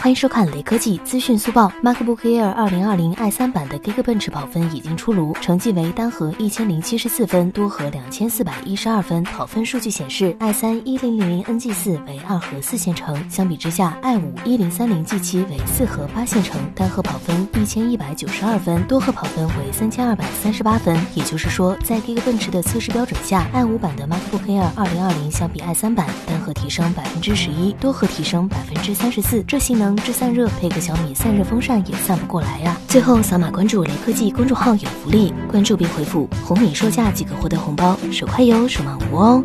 [0.00, 1.70] 欢迎收看雷科技资讯速报。
[1.82, 9.22] MacBook Air 2020 i3 版的 Geekbench 跑分已经出炉，成绩为单核一千零七十四分，多核两千四百一十二分。
[9.24, 20.98] 跑分数据显示，i3 一零零零 NG4 为二核四线程，相比之下，i5 一零三零 G7 为四核八线程，单核跑分一千一百九十二分，多核跑分为三千二百三十八分。
[21.14, 29.89] 也就是说，在 Geekbench 的测试标准下，i5 版的 MacBook Air 2020相比 i3 版，单核提升百分之十一，多核提升百分之三十四，这性能。
[29.96, 32.76] 制散热，配个小米散热风扇也散不过来呀！
[32.88, 39.44] 最后扫码关注雷科技公众号有福利，关注并回复“红米售价”即可获得红包，手快有，手慢无哦。